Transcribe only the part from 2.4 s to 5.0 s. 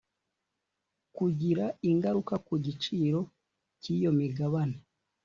ku giciro cy iyo migabane